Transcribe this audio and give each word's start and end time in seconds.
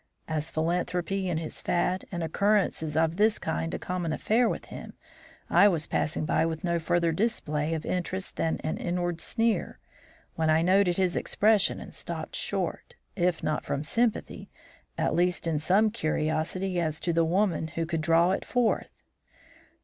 As 0.27 0.49
philanthropy 0.49 1.29
is 1.29 1.37
his 1.39 1.61
fad 1.61 2.05
and 2.11 2.23
occurrences 2.23 2.97
of 2.97 3.17
this 3.17 3.37
kind 3.37 3.71
a 3.71 3.77
common 3.77 4.11
affair 4.11 4.49
with 4.49 4.65
him, 4.65 4.93
I 5.47 5.67
was 5.67 5.85
passing 5.85 6.25
by 6.25 6.43
with 6.43 6.63
no 6.63 6.79
further 6.79 7.11
display 7.11 7.75
of 7.75 7.85
interest 7.85 8.35
than 8.35 8.59
an 8.63 8.77
inward 8.77 9.21
sneer, 9.21 9.77
when 10.33 10.49
I 10.49 10.63
noted 10.63 10.97
his 10.97 11.15
expression 11.15 11.79
and 11.79 11.93
stopped 11.93 12.35
short, 12.35 12.95
if 13.15 13.43
not 13.43 13.63
from 13.63 13.83
sympathy, 13.83 14.49
at 14.97 15.13
least 15.13 15.45
in 15.45 15.59
some 15.59 15.91
curiosity 15.91 16.79
as 16.79 16.99
to 17.01 17.13
the 17.13 17.23
woman 17.23 17.67
who 17.67 17.85
could 17.85 18.01
draw 18.01 18.31
it 18.31 18.43
forth. 18.43 19.03